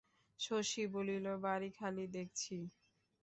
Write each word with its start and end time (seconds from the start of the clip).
শশী 0.39 0.83
বলিল, 0.93 1.25
বাড়ি 1.43 1.69
খালি 1.77 2.05
দেখছি? 2.15 2.55